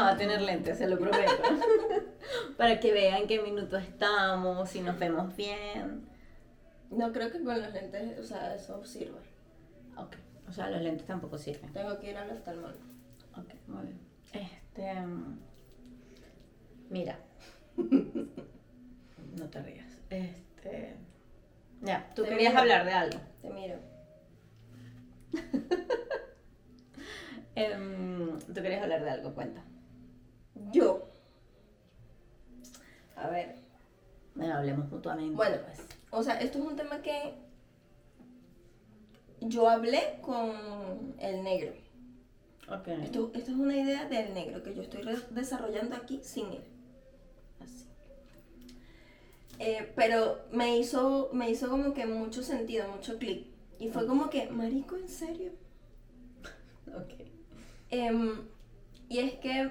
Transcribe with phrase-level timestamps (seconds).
[0.00, 1.32] mamá va a tener lentes, se lo prometo.
[2.56, 6.08] Para que vean qué minuto estamos, si nos vemos bien.
[6.90, 9.18] No creo que con los lentes, o sea, eso sirva.
[9.96, 10.16] Ok,
[10.48, 11.72] o sea, los lentes tampoco sirven.
[11.72, 12.80] Tengo que ir al oftalmólogo.
[13.36, 14.00] Ok, muy bien.
[14.32, 14.94] Este.
[15.00, 15.38] mm,
[16.90, 17.18] Mira.
[17.76, 19.96] no te rías.
[20.10, 20.96] Este.
[21.82, 22.60] Ya, tú Te querías miro.
[22.62, 23.18] hablar de algo.
[23.40, 23.76] Te miro.
[27.54, 29.62] Em, tú querías hablar de algo, cuenta.
[30.72, 31.08] Yo.
[33.16, 33.56] A ver.
[34.34, 35.34] Bueno, hablemos mutuamente.
[35.34, 35.80] Bueno, pues.
[36.10, 37.34] O sea, esto es un tema que
[39.40, 41.72] yo hablé con el negro.
[42.68, 42.88] Ok.
[42.88, 46.64] Esto, esto es una idea del negro que yo estoy desarrollando aquí sin él.
[47.60, 47.86] Así.
[49.58, 53.46] Eh, pero me hizo, me hizo como que mucho sentido, mucho clic.
[53.78, 55.52] Y fue como que, marico, ¿en serio?
[56.88, 57.26] Ok.
[57.90, 58.48] Em,
[59.08, 59.70] y es que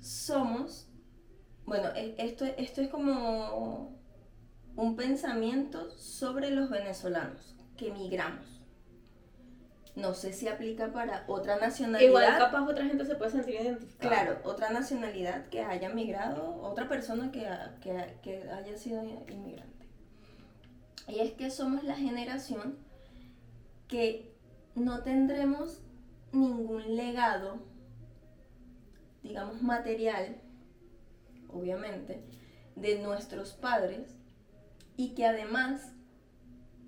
[0.00, 0.88] somos,
[1.66, 3.98] bueno, e- esto, esto es como
[4.76, 8.58] un pensamiento sobre los venezolanos que emigramos.
[9.96, 12.08] No sé si aplica para otra nacionalidad.
[12.08, 14.24] Igual capaz otra gente se puede sentir identificada.
[14.24, 17.48] Claro, otra nacionalidad que haya migrado, otra persona que,
[17.80, 19.88] que, que haya sido inmigrante.
[21.08, 22.76] Y es que somos la generación
[23.88, 24.32] que
[24.76, 25.80] no tendremos
[26.30, 27.58] ningún legado,
[29.28, 30.40] digamos material,
[31.48, 32.22] obviamente,
[32.74, 34.16] de nuestros padres
[34.96, 35.92] y que además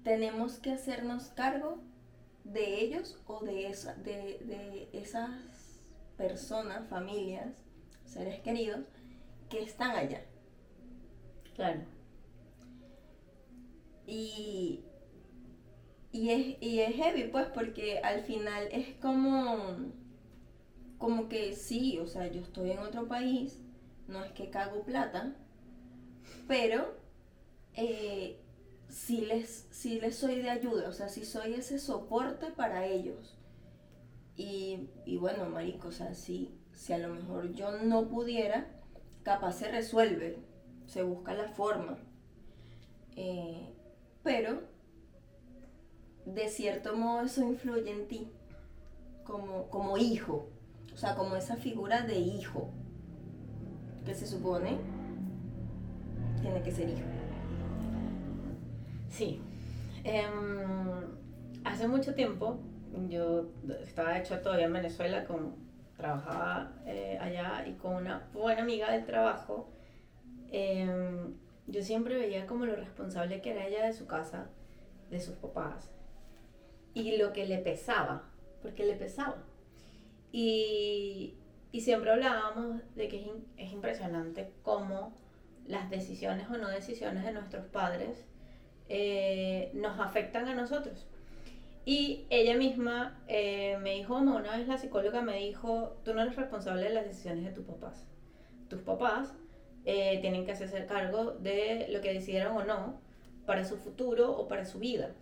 [0.02, 1.82] tenemos que hacernos cargo
[2.44, 5.30] de ellos o de, esa, de, de esas
[6.16, 7.54] personas, familias,
[8.04, 8.80] seres queridos
[9.50, 10.24] que están allá.
[11.54, 11.82] Claro.
[14.06, 14.82] Y,
[16.10, 19.92] y, es, y es heavy, pues, porque al final es como,
[21.00, 23.62] como que sí, o sea, yo estoy en otro país,
[24.06, 25.34] no es que cago plata,
[26.46, 26.94] pero
[27.74, 28.38] eh,
[28.90, 33.38] sí, les, sí les soy de ayuda, o sea, sí soy ese soporte para ellos.
[34.36, 38.66] Y, y bueno, marico, o sea, si, si a lo mejor yo no pudiera,
[39.22, 40.36] capaz se resuelve,
[40.86, 41.96] se busca la forma.
[43.16, 43.72] Eh,
[44.22, 44.60] pero
[46.26, 48.30] de cierto modo eso influye en ti
[49.24, 50.50] como, como hijo,
[51.00, 52.68] sea, como esa figura de hijo
[54.04, 54.78] que se supone
[56.42, 57.06] tiene que ser hijo.
[59.08, 59.40] Sí.
[60.04, 60.30] Em,
[61.64, 62.58] hace mucho tiempo,
[63.08, 63.50] yo
[63.82, 65.54] estaba de hecho todavía en Venezuela, con,
[65.96, 69.70] trabajaba eh, allá y con una buena amiga del trabajo.
[70.52, 71.34] em,
[71.66, 74.48] yo siempre veía como lo responsable que era ella de su casa,
[75.10, 75.90] de sus papás,
[76.92, 78.24] y lo que le pesaba,
[78.60, 79.49] porque le pesaba.
[80.32, 81.34] Y,
[81.72, 83.26] y siempre hablábamos de que es,
[83.56, 85.12] es impresionante cómo
[85.66, 88.24] las decisiones o no decisiones de nuestros padres
[88.88, 91.06] eh, nos afectan a nosotros.
[91.84, 96.22] Y ella misma eh, me dijo, "Mamá, una vez la psicóloga me dijo, tú no
[96.22, 98.06] eres responsable de las decisiones de tus papás.
[98.68, 99.32] Tus papás
[99.84, 103.00] eh, tienen que hacerse cargo de lo que decidieron o no
[103.46, 105.12] para su futuro o para su vida.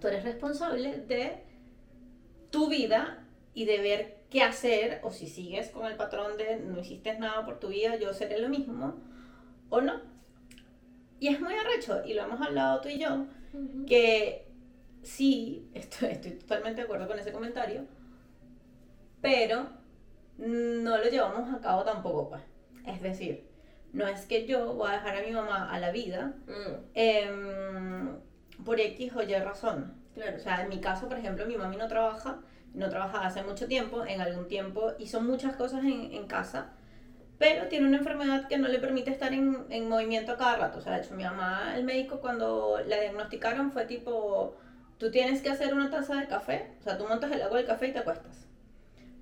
[0.00, 1.42] Tú eres responsable de
[2.50, 3.23] tu vida
[3.54, 7.44] y de ver qué hacer o si sigues con el patrón de no hiciste nada
[7.44, 8.96] por tu vida, yo seré lo mismo
[9.70, 10.00] o no.
[11.20, 13.26] Y es muy arrecho, y lo hemos hablado tú y yo,
[13.86, 14.48] que
[15.02, 17.86] sí, estoy, estoy totalmente de acuerdo con ese comentario,
[19.20, 19.68] pero
[20.38, 22.42] no lo llevamos a cabo tampoco, pues.
[22.86, 23.48] Es decir,
[23.92, 28.16] no es que yo voy a dejar a mi mamá a la vida Mm, em,
[28.64, 29.94] por X o Y razón.
[30.14, 30.36] claro.
[30.36, 32.40] O sea, en mi caso, por ejemplo, mi mami no trabaja,
[32.74, 36.72] no trabajaba hace mucho tiempo, en algún tiempo hizo muchas cosas en, en casa,
[37.38, 40.78] pero tiene una enfermedad que no le permite estar en, en movimiento a cada rato.
[40.78, 44.54] O sea, de hecho, mi mamá, el médico, cuando la diagnosticaron, fue tipo:
[44.98, 47.66] tú tienes que hacer una taza de café, o sea, tú montas el agua del
[47.66, 48.46] café y te acuestas.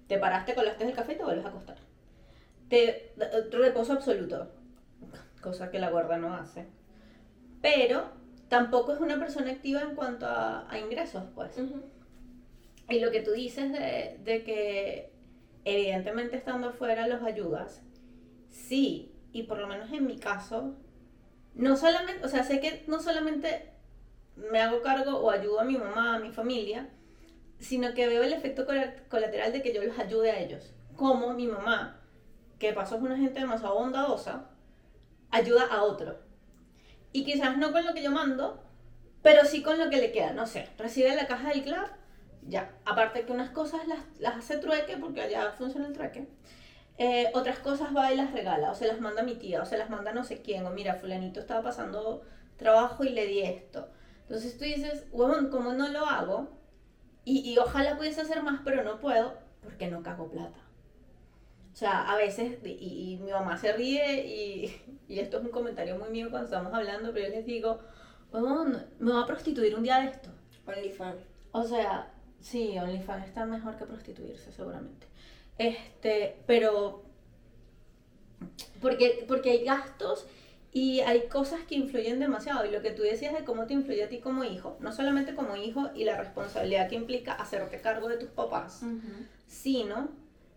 [0.09, 1.77] Te paraste, colaste el café y te vuelves a acostar.
[2.69, 3.13] Te,
[3.51, 4.51] reposo absoluto,
[5.41, 6.67] cosa que la gorda no hace.
[7.61, 8.11] Pero
[8.49, 11.53] tampoco es una persona activa en cuanto a, ingresos, pues.
[12.93, 15.13] Y lo que tú dices de, de que
[15.65, 17.83] evidentemente estando afuera los ayudas,
[18.51, 20.77] sí, y por lo menos en mi caso,
[21.55, 23.71] no solamente, o sea, sé que no solamente
[24.37, 26.89] me hago cargo o ayudo a mi mamá, a mi familia,
[27.59, 30.75] sino que veo el efecto cola- colateral de que yo los ayude a ellos.
[30.97, 32.01] Como mi mamá,
[32.59, 34.51] que pasó es una gente demasiado bondadosa,
[35.31, 36.19] ayuda a otro.
[37.13, 38.65] Y quizás no con lo que yo mando,
[39.23, 40.33] pero sí con lo que le queda.
[40.33, 41.87] No sé, recibe la caja del club,
[42.49, 46.29] Ya, aparte que unas cosas las, las hace trueque, porque allá funciona el trueque,
[46.99, 49.79] eh, otras cosas va y las regala, o se las manda mi tía, o se
[49.79, 52.23] las manda no sé quién, o mira, fulanito estaba pasando
[52.57, 53.89] trabajo y le di esto.
[54.23, 56.49] Entonces tú dices, huevón, ¿cómo no lo hago?
[57.25, 60.59] Y, y ojalá pudiese hacer más, pero no puedo, porque no cago plata.
[61.73, 65.51] O sea, a veces, y, y mi mamá se ríe, y, y, esto es un
[65.51, 67.81] comentario muy mío cuando estamos hablando, pero yo les digo,
[68.33, 70.31] huevón, me voy a prostituir un día de esto.
[70.67, 71.23] OnlyFans.
[71.53, 72.12] O sea,
[72.43, 75.07] sí, OnlyFans está mejor que prostituirse, seguramente.
[75.59, 77.05] Este, pero.
[78.81, 80.27] Porque, porque hay gastos
[80.73, 82.65] y hay cosas que influyen demasiado.
[82.65, 85.35] Y lo que tú decías de cómo te influye a ti como hijo, no solamente
[85.35, 88.83] como hijo y la responsabilidad que implica hacerte cargo de tus papás,
[89.47, 90.09] sino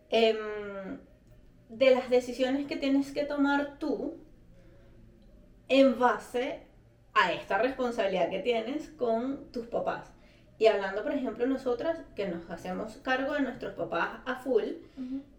[0.09, 0.99] em,
[1.69, 4.17] de las decisiones que tienes que tomar tú
[5.67, 6.61] en base
[7.13, 10.14] a esta responsabilidad que tienes con tus papás.
[10.57, 14.63] Y hablando, por ejemplo, nosotras, que nos hacemos cargo de nuestros papás a full,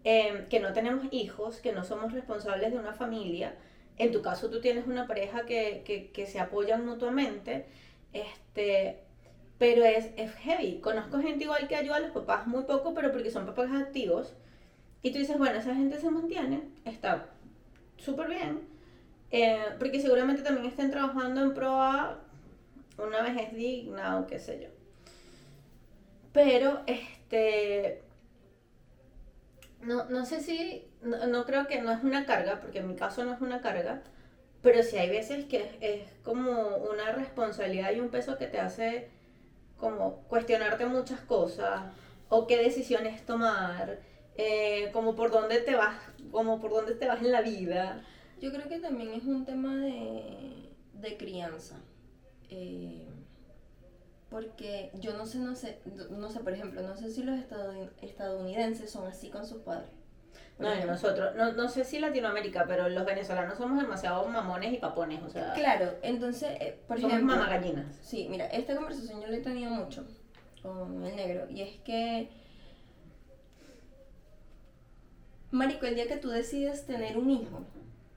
[0.03, 3.55] em, que no tenemos hijos, que no somos responsables de una familia,
[3.97, 7.65] en tu caso tú tienes una pareja que, que, que se apoyan mutuamente,
[8.13, 8.99] este,
[9.57, 10.79] pero es, es heavy.
[10.81, 14.35] Conozco gente igual que ayuda a los papás muy poco, pero porque son papás activos.
[15.01, 17.29] Y tú dices, bueno, esa gente se mantiene, está
[17.97, 18.61] súper bien,
[19.31, 22.19] eh, porque seguramente también estén trabajando en pro a
[22.97, 24.76] una vejez digna o qué sé yo.
[26.33, 28.01] Pero, este,
[29.81, 33.23] no, no sé si, no, creo que no es una carga, porque en mi caso
[33.23, 34.03] no es una carga,
[34.61, 39.09] pero sí hay veces que es, como una responsabilidad y un peso que te hace
[39.77, 41.83] como cuestionarte muchas cosas,
[42.29, 43.99] o qué decisiones tomar,
[44.35, 45.97] eh, como por dónde te vas,
[46.31, 48.03] como por dónde te vas en la vida.
[48.41, 51.79] Yo creo que también es un tema de, de crianza.
[52.49, 53.07] Eh,
[54.29, 55.79] porque yo no sé, no sé,
[56.09, 57.39] no sé, por ejemplo, no sé si los
[58.01, 59.89] estadounidenses son así con sus padres.
[60.59, 65.21] No, nosotros, no, no sé si Latinoamérica, pero los venezolanos somos demasiado mamones y papones,
[65.21, 65.53] o sea.
[65.53, 67.35] Claro, entonces, eh, por somos ejemplo.
[67.35, 67.95] mamagallinas.
[68.01, 70.05] Sí, mira, esta conversación yo la he tenido mucho
[70.63, 72.29] con el negro, y es que.
[75.51, 77.61] Marico, el día que tú decides tener un hijo,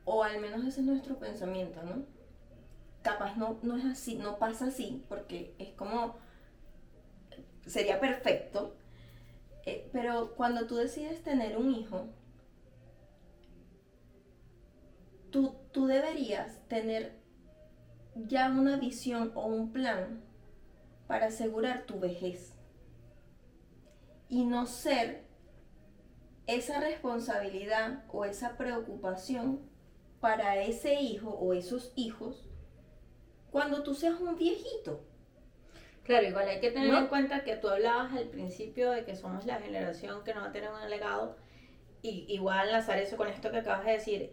[0.05, 2.05] o al menos ese es nuestro pensamiento, ¿no?
[3.03, 6.17] Capaz no, no es así, no pasa así, porque es como,
[7.67, 8.77] sería perfecto,
[9.67, 12.09] eh, pero cuando tú decides tener un hijo,
[15.31, 17.19] tú, tú deberías tener
[18.15, 20.23] ya una visión o un plan
[21.07, 22.55] para asegurar tu vejez
[24.29, 25.25] y no ser
[26.47, 29.61] esa responsabilidad o esa preocupación
[30.21, 32.50] para ese hijo o esos hijos
[33.51, 35.05] cuando tú seas un viejito.
[36.05, 39.47] Claro, igual hay que tener en cuenta que tú hablabas al principio de que somos
[39.47, 41.37] la generación que no va a tener un legado.
[42.03, 44.33] Y igual enlazar eso con esto que acabas de decir,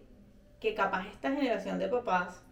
[0.59, 2.43] que capaz esta generación de papás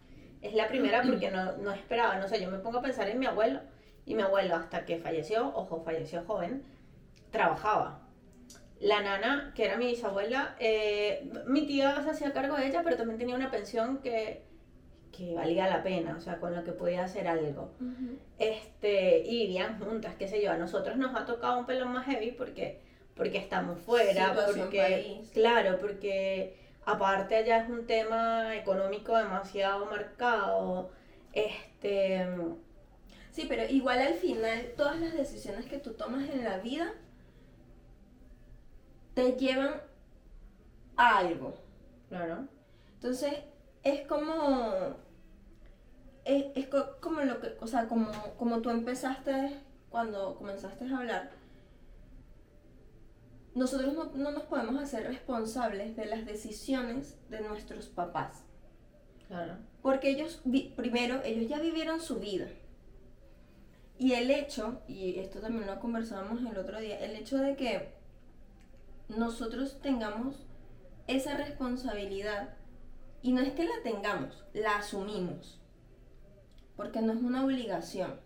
[0.41, 2.21] es la primera porque no, no esperaban.
[2.21, 3.61] O sea, yo me pongo a pensar en mi abuelo.
[4.05, 6.63] Y mi abuelo, hasta que falleció, ojo, falleció joven,
[7.31, 8.07] trabajaba.
[8.79, 12.97] La nana, que era mi bisabuela, eh, mi tía se hacía cargo de ella, pero
[12.97, 14.45] también tenía una pensión que
[15.15, 17.71] que valía la pena, o sea, con lo que podía hacer algo.
[18.37, 22.05] este, y vivían juntas, qué sé yo, a nosotros nos ha tocado un pelón más
[22.05, 22.81] heavy porque,
[23.15, 30.91] porque estamos fuera, porque, claro, porque aparte allá es un tema económico demasiado marcado,
[31.33, 32.27] este...
[33.31, 36.93] Sí, pero igual al final todas las decisiones que tú tomas en la vida
[39.13, 39.81] te llevan
[40.95, 41.53] a algo.
[42.07, 42.47] Claro.
[42.93, 43.33] Entonces,
[43.83, 44.95] es como
[46.25, 46.67] es,
[46.99, 51.31] como lo que, o sea, como, como tú empezaste cuando comenzaste a hablar,
[53.53, 58.43] nosotros no, no, nos podemos hacer responsables de las decisiones de nuestros papás.
[59.27, 59.57] Claro.
[59.81, 60.41] Porque ellos,
[60.75, 62.47] primero, ellos ya vivieron su vida.
[63.97, 67.93] Y el hecho, y esto también lo conversábamos el otro día, el hecho de que
[69.07, 70.45] nosotros tengamos
[71.07, 72.55] esa responsabilidad,
[73.21, 75.61] y no es que la tengamos, la asumimos
[76.75, 78.19] porque no es una obligación.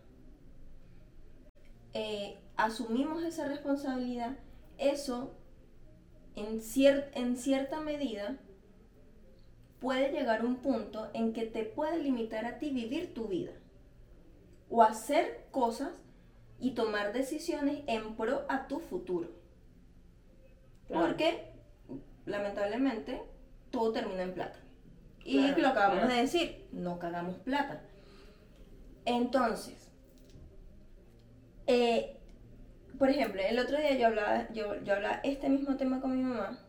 [1.94, 4.38] Eh, asumimos esa responsabilidad,
[4.77, 5.36] eso
[6.36, 6.62] en,
[7.13, 8.38] en cierta medida
[9.79, 13.51] puede llegar a un punto en que te puede limitar a ti vivir tu vida
[14.70, 15.91] o hacer cosas
[16.60, 19.29] y tomar decisiones en pro a tu futuro.
[20.88, 21.53] Porque,
[22.25, 23.22] lamentablemente,
[23.72, 24.60] todo termina en plata.
[25.24, 27.82] Y lo acabamos de decir, no cagamos plata.
[29.10, 29.89] Entonces,
[31.66, 32.16] eh,
[33.00, 36.22] por ejemplo, el otro día yo hablaba, yo, yo hablaba este mismo tema con mi
[36.22, 36.60] mamá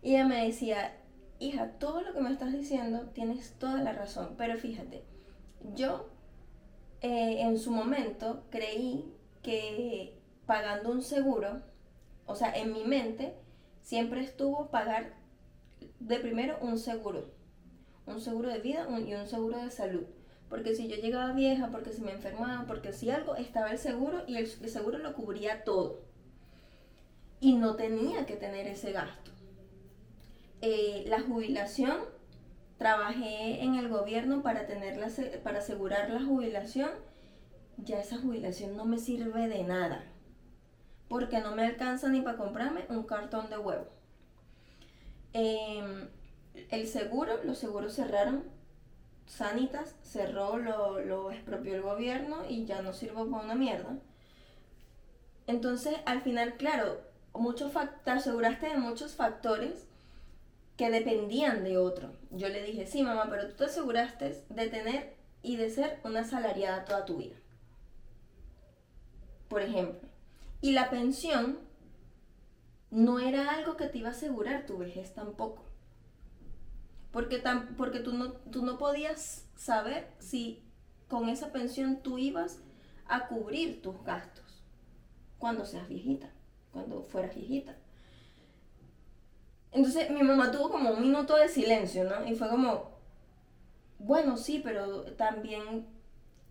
[0.00, 0.96] y ella me decía,
[1.40, 5.04] hija, todo lo que me estás diciendo tienes toda la razón, pero fíjate,
[5.74, 6.08] yo
[7.02, 11.60] eh, en su momento creí que pagando un seguro,
[12.24, 13.34] o sea, en mi mente
[13.82, 15.16] siempre estuvo pagar
[16.00, 17.30] de primero un seguro,
[18.06, 20.06] un seguro de vida y un seguro de salud.
[20.52, 24.22] Porque si yo llegaba vieja, porque si me enfermaba, porque si algo, estaba el seguro
[24.26, 26.02] y el, seguro lo cubría todo.
[27.40, 29.30] Y no tenía que tener ese gasto.
[30.60, 31.96] Eh, la jubilación,
[32.76, 35.00] trabajé en el gobierno para, tener
[35.42, 36.90] para asegurar la jubilación.
[37.78, 40.04] Ya esa jubilación no me sirve de nada.
[41.08, 43.86] Porque no me alcanza ni para comprarme un cartón de huevo.
[45.32, 46.10] Em,
[46.70, 48.44] el seguro, los seguros cerraron
[49.32, 53.96] Sanitas cerró, lo, lo expropió el gobierno y ya no sirvo para una mierda.
[55.46, 57.00] Entonces, al final, claro,
[57.32, 57.72] muchos
[58.04, 59.86] te aseguraste de muchos factores
[60.76, 62.12] que dependían de otro.
[62.30, 66.20] Yo le dije, sí, mamá, pero tú te aseguraste de tener y de ser una
[66.20, 67.36] asalariada toda tu vida.
[69.48, 70.10] Por ejemplo.
[70.60, 71.58] Y la pensión
[72.90, 75.71] no era algo que te iba a asegurar tu vejez tampoco.
[77.12, 80.62] Porque, tan, porque tú, no, tú no podías saber si
[81.08, 82.62] con esa pensión tú ibas
[83.06, 84.62] a cubrir tus gastos
[85.38, 86.30] cuando seas viejita,
[86.72, 87.76] cuando fueras viejita.
[89.72, 92.26] Entonces mi mamá tuvo como un minuto de silencio, ¿no?
[92.26, 92.92] Y fue como,
[93.98, 95.86] bueno, sí, pero también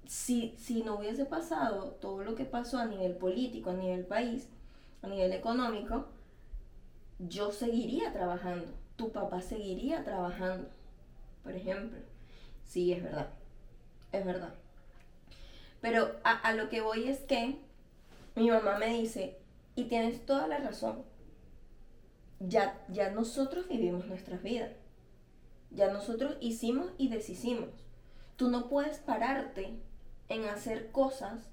[0.06, 4.50] si, si no hubiese pasado todo lo que pasó a nivel político, a nivel país,
[5.02, 6.08] a nivel económico,
[7.20, 10.70] yo seguiría trabajando tu papá seguiría trabajando,
[11.44, 12.00] por ejemplo.
[12.64, 13.30] Sí, es verdad,
[14.12, 14.54] es verdad.
[15.82, 17.58] Pero a, lo que voy es que
[18.36, 19.40] mi mamá me dice,
[19.76, 21.04] y tienes toda la razón,
[22.40, 24.72] ya, ya nosotros vivimos nuestras vidas,
[25.72, 27.70] ya nosotros hicimos y deshicimos.
[28.36, 29.80] Tú no puedes pararte
[30.30, 31.50] en hacer cosas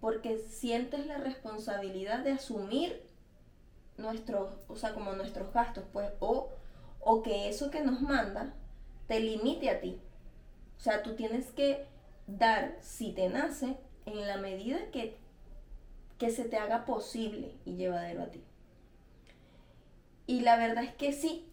[0.00, 3.02] porque sientes la responsabilidad de asumir
[3.96, 6.50] nuestros, o sea, como nuestros gastos, pues, o
[7.00, 8.54] o que eso que nos manda
[9.08, 10.00] te limite a ti.
[10.78, 11.86] O sea, tú tienes que
[12.26, 13.76] dar, si te nace,
[14.06, 15.16] en la medida que,
[16.18, 18.42] que se te haga posible y llevadero a ti.
[20.26, 21.44] Y la verdad es que sí,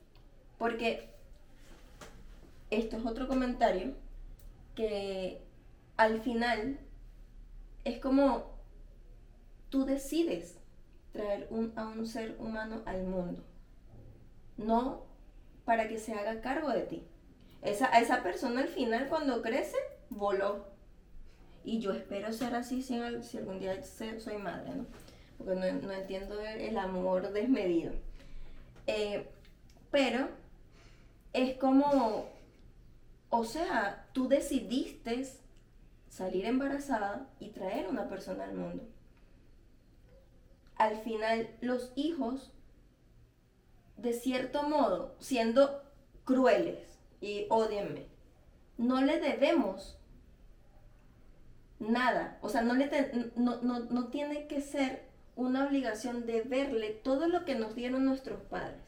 [0.57, 1.09] porque
[2.69, 3.95] esto es otro comentario
[4.75, 5.41] que
[5.95, 6.79] al final
[7.85, 8.51] es como
[9.69, 10.57] tú decides
[11.11, 13.43] traer un, a un ser humano al mundo.
[14.57, 15.07] No
[15.67, 17.03] para que se haga cargo de ti.
[17.61, 19.75] Esa, esa persona al final cuando crece,
[20.09, 20.65] voló.
[21.65, 24.85] Y yo espero ser así si, algún día soy madre, ¿no?
[25.37, 27.91] Porque no, entiendo el, amor desmedido.
[28.87, 29.27] Eh,
[29.91, 30.29] pero
[31.33, 32.29] es como,
[33.29, 35.27] o sea, tú decidiste
[36.07, 38.87] salir embarazada y traer una persona al mundo.
[40.77, 42.53] Al final, los hijos
[43.97, 45.83] de cierto modo, siendo
[46.23, 48.07] crueles, y odienme,
[48.77, 49.97] no le debemos
[51.79, 52.37] nada.
[52.41, 52.89] O sea, no, le
[53.35, 58.05] no, no, no tiene que ser una obligación de verle todo lo que nos dieron
[58.05, 58.81] nuestros padres.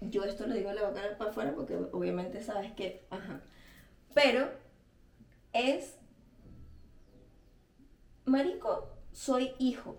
[0.00, 3.40] Yo esto lo digo le voy a para afuera porque obviamente sabes que, ajá.
[4.12, 4.50] Pero
[5.52, 5.96] es,
[8.26, 9.96] Marico, soy hijo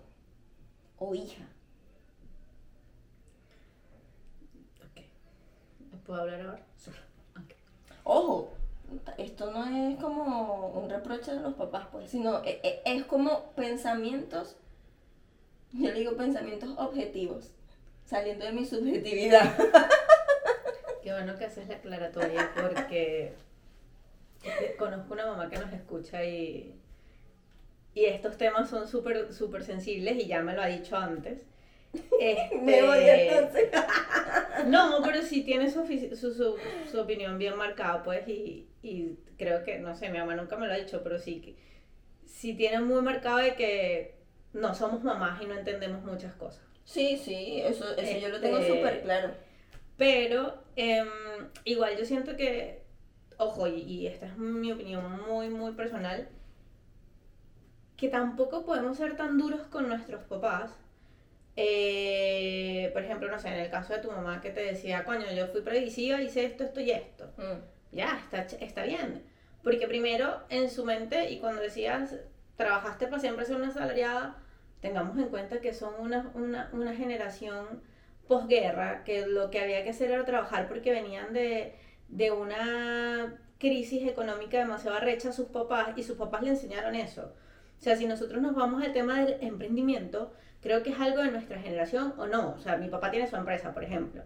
[0.98, 1.44] o hija.
[6.06, 6.62] ¿Puedo hablar ahora?
[8.04, 8.52] Ojo,
[9.18, 13.50] esto no es como un reproche de los papás, pues, sino e, e, es, como
[13.52, 14.56] pensamientos,
[15.72, 17.50] yo digo pensamientos objetivos,
[18.04, 19.56] saliendo de mi subjetividad.
[21.02, 23.34] Qué bueno que haces la aclaratoria porque
[24.78, 26.78] conozco una mamá que nos escucha y,
[27.94, 31.44] y estos temas son súper súper sensibles y ya me lo ha dicho antes.
[32.62, 33.70] Me voy este, entonces.
[34.66, 35.86] no, pero sí tiene su,
[36.16, 36.56] su,
[36.90, 40.66] su, opinión bien marcada, pues, y, y, creo que, no sé, mi mamá nunca me
[40.66, 41.56] lo ha dicho, pero sí,
[42.24, 44.14] sí tiene muy marcado de que
[44.52, 46.62] no somos mamás y no entendemos muchas cosas.
[46.84, 49.34] Sí, sí, eso, eso yo lo tengo este, súper claro.
[49.96, 51.08] Pero em,
[51.64, 52.82] igual yo siento que,
[53.38, 56.28] ojo, y, y esta es mi opinión muy, muy personal,
[57.96, 60.70] que tampoco podemos ser tan duros con nuestros papás
[61.56, 65.26] eh, por ejemplo, no sé, en el caso de tu mamá que te decía, coño,
[65.34, 67.32] yo fui previsiva, hice esto, esto y esto.
[67.38, 67.96] Mm.
[67.96, 69.22] Ya, está, está bien.
[69.62, 72.14] Porque primero en su mente, y cuando decías
[72.56, 74.36] trabajaste para siempre ser una asalariada,
[74.80, 77.82] tengamos en cuenta que son una, una, una generación
[78.28, 81.74] posguerra, que lo que había que hacer era trabajar porque venían de,
[82.08, 87.32] de una crisis económica demasiado arrecha a sus papás y sus papás le enseñaron eso.
[87.78, 90.32] O sea, si nosotros nos vamos al tema del emprendimiento,
[90.66, 92.54] creo que es algo de nuestra generación o no.
[92.56, 94.22] O sea, mi papá tiene su empresa, por ejemplo.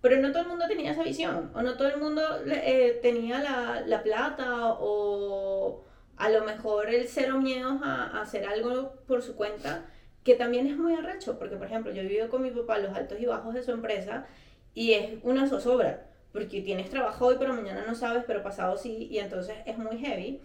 [0.00, 3.40] Pero no todo el mundo tenía esa visión, o no todo el mundo eh, tenía
[3.40, 5.82] la, la, plata, o
[6.16, 9.86] a lo mejor el cero miedos a, a, hacer algo por su cuenta,
[10.22, 12.94] que también es muy arrecho, porque por ejemplo, yo he vivido con mi papá los
[12.94, 14.26] altos y bajos de su empresa,
[14.74, 19.08] y es una zozobra, porque tienes trabajo hoy, pero mañana no sabes, pero pasado sí,
[19.10, 20.40] y entonces es muy heavy.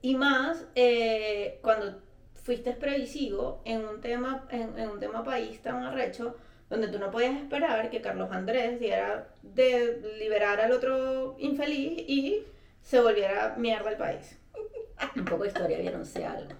[0.00, 2.05] Y más eh, cuando
[2.46, 6.36] fuiste previsivo en un tema, en, en un tema país tan arrecho,
[6.70, 12.44] donde tú no podías esperar que Carlos Andrés diera de liberar al otro infeliz y
[12.82, 14.38] se volviera mierda el país.
[15.16, 16.52] Un poco de historia, vieron si algo.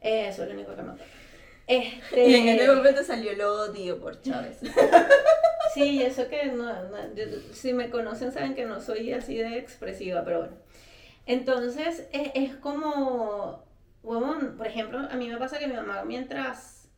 [0.00, 0.92] Eso es lo único que me
[1.66, 2.28] Este...
[2.28, 4.60] Y en ese momento salió el odio por Chávez.
[5.74, 6.72] Sí, eso que no,
[7.52, 10.56] si me conocen saben que no soy así de expresiva, pero bueno.
[11.26, 13.65] Entonces es, es como,
[14.06, 16.88] bueno, por ejemplo, a mí me pasa que mi mamá mientras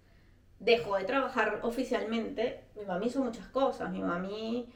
[0.59, 3.91] dejó de trabajar oficialmente, mi mami hizo muchas cosas.
[3.91, 4.69] Mi mami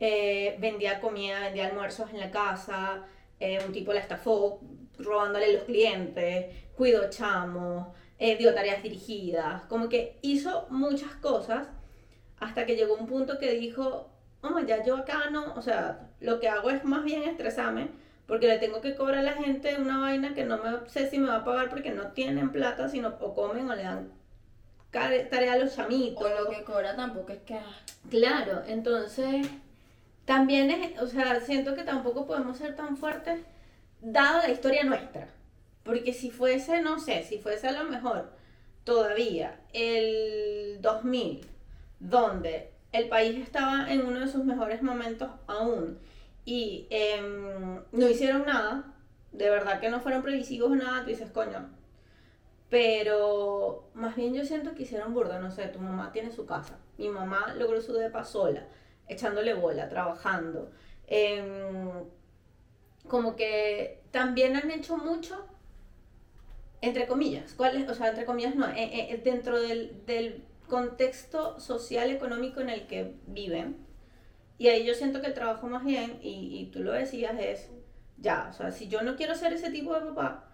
[0.00, 3.04] eh, vendía comida, vendía almuerzos en la casa,
[3.38, 4.60] eh, un tipo la estafó
[4.98, 7.86] robándole los clientes, cuidó chamos,
[8.18, 11.68] eh, dio tareas dirigidas, como que hizo muchas cosas
[12.40, 14.10] hasta que llegó un punto que dijo,
[14.42, 17.88] oh, ya yo acá no, o sea, lo que hago es más bien estresarme
[18.28, 21.18] porque le tengo que cobrar a la gente una vaina que no me sé si
[21.18, 24.12] me va a pagar porque no tienen plata, sino o comen o le dan
[24.90, 26.22] tarea a los chamitos.
[26.22, 27.54] O lo que cobra tampoco es que...
[27.54, 27.76] Ah.
[28.10, 29.46] Claro, entonces
[30.26, 33.40] también es, o sea, siento que tampoco podemos ser tan fuertes
[34.02, 35.28] dado la historia nuestra.
[35.82, 38.30] Porque si fuese, no sé, si fuese a lo mejor
[38.84, 41.46] todavía el 2000,
[41.98, 45.98] donde el país estaba en uno de sus mejores momentos aún
[46.48, 48.94] y em, no hicieron nada,
[49.32, 51.68] de verdad que no fueron previsivos nada, tú dices, coño,
[52.70, 56.78] pero más bien yo siento que hicieron burda, no sé, tu mamá tiene su casa,
[56.96, 58.66] mi mamá logró su depa sola,
[59.08, 60.70] echándole bola, trabajando.
[61.06, 61.90] Em,
[63.06, 65.46] como que también han hecho mucho,
[66.80, 72.10] entre comillas, ¿cuál o sea, entre comillas no, eh, eh, dentro del, del contexto social,
[72.10, 73.87] económico en el que viven.
[74.58, 77.70] Y ahí yo siento que el trabajo más bien, y, y tú lo decías, es,
[78.18, 80.44] ya, o sea, si yo no quiero ser ese tipo de papá,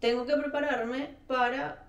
[0.00, 1.84] tengo que prepararme para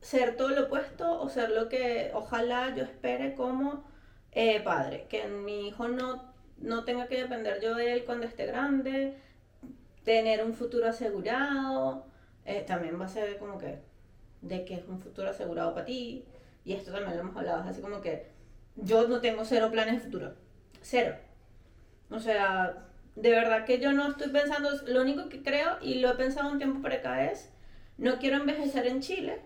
[0.00, 3.84] ser todo lo opuesto o ser lo que ojalá yo espere como
[4.32, 8.46] eh, padre, que mi hijo no, no tenga que depender yo de él cuando esté
[8.46, 9.18] grande,
[10.04, 12.06] tener un futuro asegurado,
[12.44, 13.80] eh, también va a ser como que
[14.40, 16.24] de que es un futuro asegurado para ti,
[16.64, 18.30] y esto también lo hemos hablado, así como que
[18.76, 20.34] yo no tengo cero planes de futuro,
[20.88, 21.16] cero.
[22.10, 26.10] O sea, de verdad que yo no estoy pensando, lo único que creo, y lo
[26.10, 27.50] he pensado un tiempo para acá, es
[27.98, 29.42] no quiero envejecer en Chile.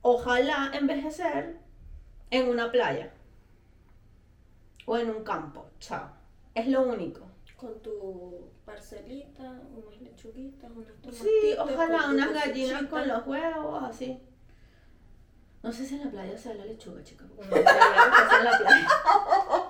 [0.00, 1.58] Ojalá envejecer
[2.30, 3.12] en una playa.
[4.86, 5.68] O en un campo.
[5.78, 6.08] Chao.
[6.54, 7.26] Es lo único.
[7.56, 11.18] Con tu parcelita, unas lechuguitas, unas tomatitas.
[11.18, 14.22] Sí, ojalá unas gallinas con los huevos, así.
[15.62, 17.24] No sé si en la playa se da la lechuga, chica.
[17.26, 17.64] No en
[18.44, 18.88] la playa.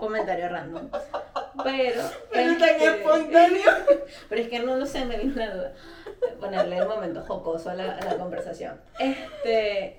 [0.00, 0.88] un comentario random.
[1.64, 2.00] Pero.
[2.32, 3.70] Es tan espontáneo.
[4.28, 5.74] Pero es que no lo sé, me vino una duda.
[6.38, 8.80] Ponerle el momento jocoso a la, a la conversación.
[8.98, 9.96] Este.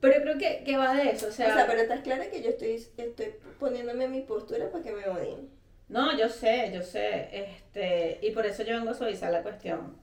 [0.00, 1.50] Pero creo que, que, va de eso, o sea...
[1.50, 5.06] O sea, pero estás clara que yo estoy, estoy poniéndome mi postura para que me
[5.06, 5.50] odien.
[5.88, 9.98] No, yo sé, yo sé, este, y por eso yo vengo a suavizar la cuestión.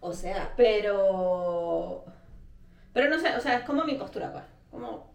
[0.00, 0.52] O sea...
[0.58, 2.04] Pero...
[2.92, 5.10] Pero no sé, o sea, es como mi postura, pues, como...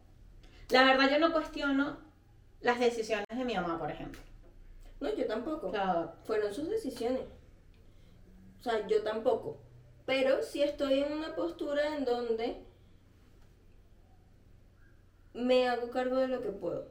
[0.70, 2.09] La verdad yo no cuestiono
[2.62, 4.22] las decisiones de mi mamá, por ejemplo.
[5.00, 5.72] No, yo tampoco.
[6.26, 7.22] Fueron sus decisiones.
[8.60, 9.62] O sea, yo tampoco.
[10.06, 12.64] Pero sí estoy en una postura en donde
[15.34, 16.90] me hago cargo de lo que puedo.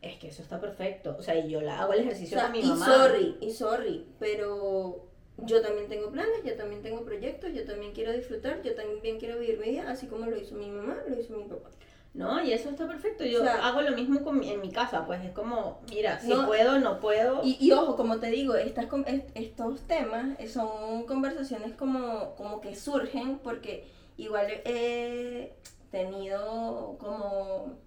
[0.00, 1.16] Es que eso está perfecto.
[1.18, 2.86] O sea, y yo la hago el ejercicio con mi mamá.
[2.86, 7.92] Y sorry, y sorry, pero yo también tengo planes, yo también tengo proyectos, yo también
[7.92, 11.18] quiero disfrutar, yo también quiero vivir mi vida, así como lo hizo mi mamá, lo
[11.18, 11.70] hizo mi papá.
[12.14, 13.24] No, y eso está perfecto.
[13.24, 17.00] Yo hago lo mismo con en mi casa, pues es como, mira, si puedo, no
[17.00, 17.40] puedo.
[17.42, 18.86] Y, y, ojo, como te digo, estas,
[19.34, 25.56] estos temas son conversaciones como, como que surgen porque igual he
[25.90, 27.80] tenido como,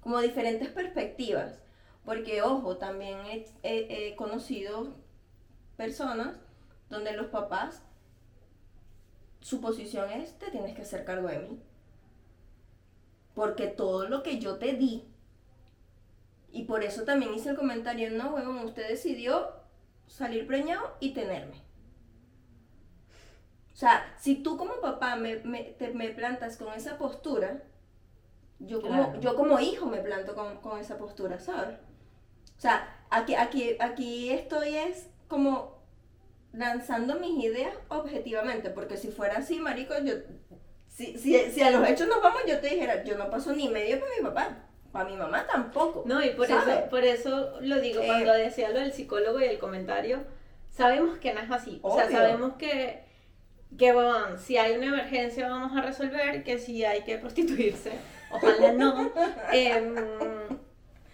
[0.00, 1.60] como diferentes perspectivas.
[2.04, 4.92] Porque, ojo, también he, he conocido
[5.78, 6.36] personas
[6.90, 7.82] donde los papás
[9.40, 11.60] su posición es, te tienes que hacer cargo de mí.
[13.34, 15.04] Porque todo lo que yo te di,
[16.52, 19.52] y por eso también hice el comentario, no, huevón, usted decidió
[20.06, 21.64] salir preñado y tenerme.
[23.72, 27.64] O sea, si tú como papá me, te, me plantas con esa postura,
[28.60, 31.76] yo como, yo como hijo me planto con, con, esa postura, ¿sabes?
[32.56, 35.82] O sea, aquí, aquí, aquí estoy es como
[36.52, 40.14] lanzando mis ideas objetivamente, porque si fuera así, marico, yo,
[40.94, 43.68] si, si, si a los hechos nos vamos, yo te dijera, yo no paso ni
[43.68, 44.56] medio para mi papá,
[44.92, 46.04] para mi mamá tampoco.
[46.06, 49.44] No, y por, eso, por eso lo digo, eh, cuando decía lo del psicólogo y
[49.44, 50.24] el comentario,
[50.70, 53.02] sabemos que no es así, o sea, sabemos que
[53.76, 57.92] que bueno, si hay una emergencia vamos a resolver, que si hay que prostituirse,
[58.30, 59.10] ojalá no.
[59.52, 59.94] Em,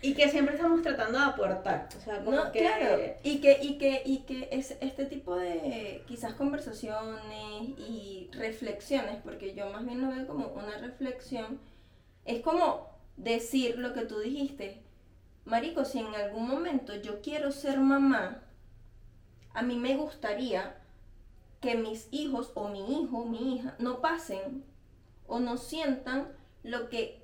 [0.03, 1.89] y que siempre estamos tratando de aportar.
[1.97, 2.61] O sea, como que...
[2.61, 3.03] Claro.
[3.23, 9.55] Y que, y que, y que es este tipo de quizás conversaciones y reflexiones, porque
[9.55, 11.61] yo más bien lo veo como una reflexión,
[12.25, 14.83] es como decir lo que tú dijiste.
[15.45, 18.43] Marico, si en algún momento yo quiero ser mamá,
[19.53, 20.77] a mí me gustaría
[21.61, 24.65] que mis hijos o mi hijo, mi hija, no pasen
[25.27, 26.29] o no sientan
[26.63, 27.23] lo que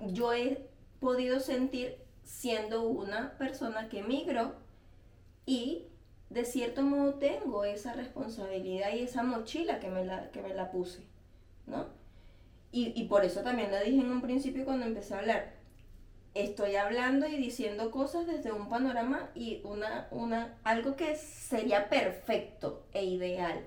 [0.00, 0.71] yo he
[1.02, 4.54] podido sentir siendo una persona que emigró
[5.44, 5.88] y
[6.30, 10.70] de cierto modo tengo esa responsabilidad y esa mochila que me la, que me la
[10.70, 11.02] puse,
[11.66, 11.88] ¿no?
[12.70, 15.54] Y, y por eso también lo dije en un principio cuando empecé a hablar.
[16.34, 22.86] Estoy hablando y diciendo cosas desde un panorama y una, una, algo que sería perfecto
[22.94, 23.66] e ideal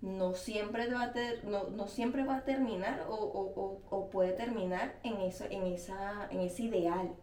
[0.00, 4.32] no siempre va a, ter, no, no, siempre va a terminar o, o, o, puede
[4.32, 7.14] terminar en, eso, en, esa, en ese ideal.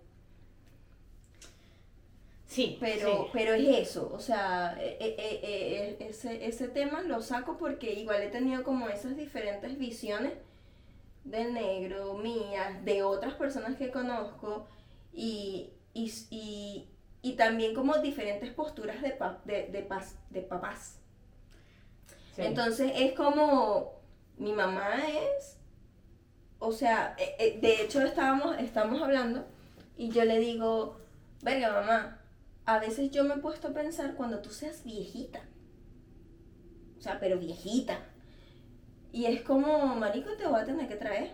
[2.45, 7.57] Sí, pero, pero es eso, o sea, e, e, e, ese, ese tema lo saco
[7.57, 10.33] porque igual he tenido como esas diferentes visiones
[11.23, 14.67] del negro, mías, de otras personas que conozco
[15.11, 16.87] y, y, y,
[17.21, 20.99] y también como diferentes posturas de, de, de, paz, de papás.
[22.37, 23.93] Entonces es como,
[24.37, 25.57] mi mamá es,
[26.59, 29.45] o sea, eh, eh, de hecho estábamos, estamos hablando
[29.97, 30.97] y yo le digo,
[31.41, 32.19] verga mamá,
[32.65, 35.41] a veces yo me he puesto a pensar cuando tú seas viejita.
[36.97, 37.99] O sea, pero viejita.
[39.11, 41.31] Y es como, marico, te voy a tener que traer.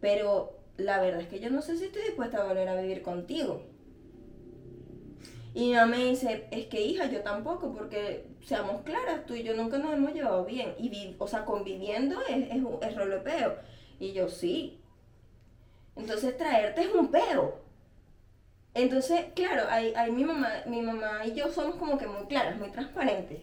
[0.00, 3.02] Pero la verdad es que yo no sé si estoy dispuesta a volver a vivir
[3.02, 3.62] contigo.
[5.58, 9.42] Y mi mamá me dice, es que hija, yo tampoco, porque seamos claras, tú y
[9.42, 10.72] yo nunca nos hemos llevado bien.
[10.78, 13.56] Y o sea, conviviendo es, es, es rolopeo.
[13.98, 14.80] Y yo sí.
[15.96, 17.60] Entonces traerte es un peo.
[18.72, 22.70] Entonces, claro, ahí, mi, mamá, mi mamá y yo somos como que muy claras, muy
[22.70, 23.40] transparentes.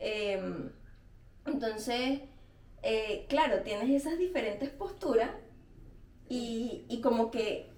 [0.00, 0.70] Em,
[1.46, 2.20] entonces,
[2.82, 5.30] eh, claro, tienes esas diferentes posturas
[6.28, 7.71] y, y como que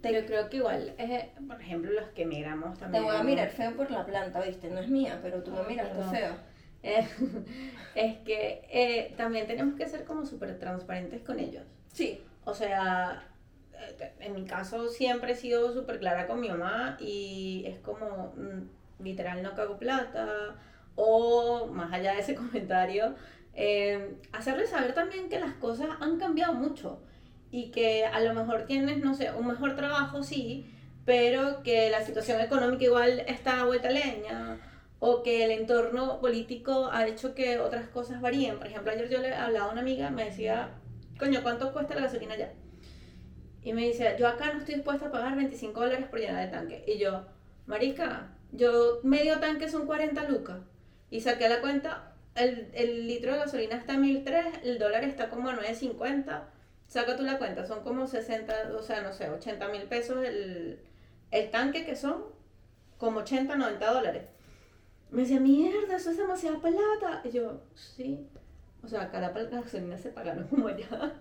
[0.00, 3.02] pero creo que igual, eh, por ejemplo, los que miramos también.
[3.02, 4.70] Te voy a mirar feo por la planta, ¿viste?
[4.70, 6.34] No es mía, pero tú me miras feo.
[6.84, 7.08] Eh,
[7.96, 11.64] es que eh, también tenemos que ser como súper transparentes con ellos.
[11.92, 12.22] Sí.
[12.44, 13.24] O sea,
[14.20, 19.02] en mi caso siempre he sido súper clara con mi mamá y es como, mm,
[19.02, 20.54] literal, no cago plata.
[20.94, 23.16] O, más allá de ese comentario,
[24.32, 27.00] hacerle saber también que las cosas han cambiado mucho
[27.50, 30.70] y que a lo mejor tienes, no sé, un mejor trabajo, sí,
[31.04, 34.58] pero que la situación económica igual está a vuelta leña
[34.98, 38.58] o que el entorno político ha hecho que otras cosas varíen.
[38.58, 40.70] Por ejemplo, ayer yo le hablaba a una amiga, me decía,
[41.18, 42.52] coño, ¿cuánto cuesta la gasolina allá?
[43.62, 46.50] Y me decía, yo acá no estoy dispuesta a pagar 25 dólares por llenar el
[46.50, 46.84] tanque.
[46.86, 47.26] Y yo,
[47.66, 50.58] marica, yo medio tanque son 40 lucas.
[51.10, 55.30] Y saqué la cuenta, el, el litro de gasolina está a 1003, el dólar está
[55.30, 56.57] como a 950
[56.88, 60.80] saca tú la cuenta, son como 60, o sea, no sé, 80 mil pesos el,
[61.52, 62.24] tanque que son
[62.96, 64.24] como 80, 90 dólares.
[65.10, 67.22] Me decía, mierda, eso es demasiada plata.
[67.24, 68.26] Y yo, sí.
[68.82, 70.88] O sea, acá la gasolina se pagaron como ya.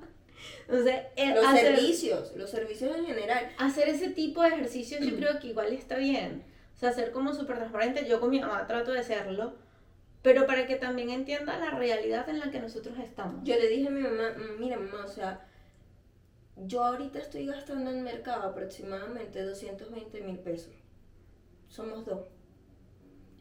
[0.68, 3.52] Entonces, eh, los servicios, los servicios en general.
[3.58, 6.44] Hacer ese tipo de ejercicios yo creo que igual está bien.
[6.76, 8.08] O sea, ser como súper transparente.
[8.08, 9.54] Yo con mi mamá trato de hacerlo
[10.28, 13.46] pero para que también entienda la realidad en la que nosotros estamos.
[13.46, 15.47] Yo le dije a mi mamá, mira mamá, o sea,
[16.66, 20.74] yo ahorita estoy gastando en mercado aproximadamente 220 mil pesos.
[21.68, 22.28] Somos dos.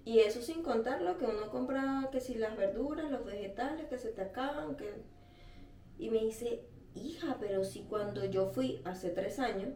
[0.05, 3.99] Y eso sin contar lo que uno compra, que si las verduras, los vegetales que
[3.99, 5.03] se te acaban, que...
[5.99, 6.63] Y me dice,
[6.95, 9.71] hija, pero si cuando yo fui hace tres años,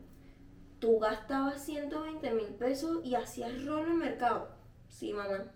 [0.78, 4.48] tú gastabas 120 mil pesos y hacías rolo en mercado.
[4.88, 5.50] Sí, mamá.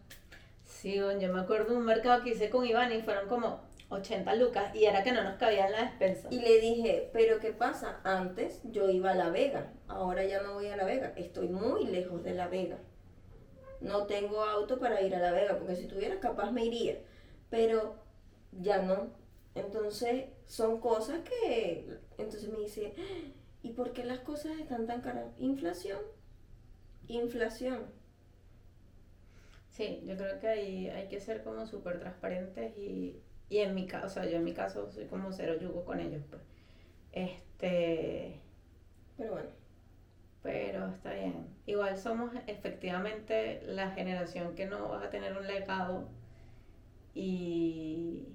[0.64, 3.60] Sí, yo me acuerdo de un mercado que hice con Iván y fueron como
[3.94, 6.28] 80 lucas y era que no nos cabía en la despensa.
[6.30, 8.00] Y le dije, pero ¿qué pasa?
[8.04, 11.86] Antes yo iba a La Vega, ahora ya no voy a La Vega, estoy muy
[11.86, 12.78] lejos de La Vega.
[13.80, 16.98] No tengo auto para ir a La Vega, porque si tuviera capaz me iría,
[17.50, 17.96] pero
[18.52, 19.10] ya no.
[19.54, 21.98] Entonces son cosas que...
[22.18, 22.94] Entonces me dice,
[23.62, 25.26] ¿y por qué las cosas están tan caras?
[25.38, 26.00] Inflación.
[27.08, 27.84] Inflación.
[29.68, 33.86] Sí, yo creo que ahí hay que ser como súper transparentes y, y en mi
[33.86, 36.42] caso, o sea, yo en mi caso soy como cero yugo con ellos, pues.
[37.12, 38.40] Este...
[39.16, 39.50] Pero bueno.
[40.42, 41.46] Pero está bien.
[41.66, 46.08] Igual somos efectivamente la generación que no vas a tener un legado
[47.14, 48.26] y,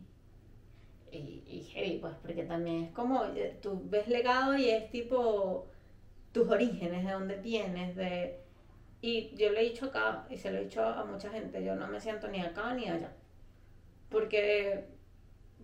[1.12, 5.68] y, y heavy, pues, porque también es como, eh, tú ves legado y es tipo
[6.32, 8.40] tus orígenes, de dónde vienes, de...
[9.02, 11.76] Y yo le he dicho acá, y se lo he dicho a mucha gente, yo
[11.76, 13.14] no me siento ni acá ni allá.
[14.10, 14.86] Porque,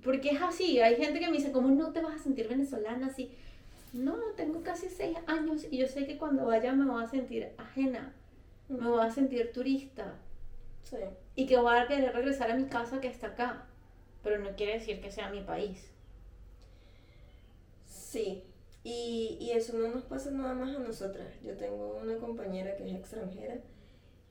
[0.04, 3.08] porque es así, hay gente que me dice, ¿cómo no te vas a sentir venezolana
[3.08, 3.32] así?
[3.94, 7.54] No, tengo casi seis años y yo sé que cuando vaya me voy a sentir
[7.58, 8.14] ajena,
[8.68, 10.16] me voy a sentir turista
[10.84, 10.98] Sí.
[11.36, 13.66] y que voy a querer regresar a mi casa que está acá,
[14.24, 15.90] pero no quiere decir que sea mi país.
[17.88, 18.44] Sí,
[18.84, 21.28] y, y eso no nos pasa nada más a nosotras.
[21.44, 23.58] Yo tengo una compañera que es extranjera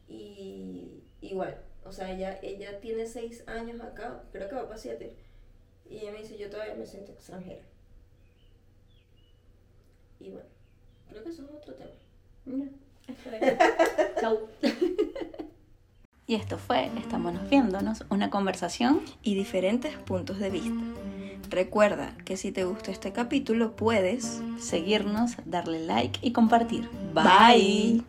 [0.08, 5.16] y igual, o sea, ella, ella tiene seis años acá, creo que va para siete,
[5.88, 7.62] y ella me dice, yo todavía me siento extranjera.
[10.20, 10.46] Y bueno,
[11.08, 11.90] creo que eso es otro tema.
[12.44, 12.80] Bien.
[14.20, 14.48] Chau.
[16.26, 20.82] Y esto fue Estamos viéndonos, una conversación y diferentes puntos de vista.
[21.50, 26.88] Recuerda que si te gustó este capítulo puedes seguirnos, darle like y compartir.
[27.12, 28.02] Bye.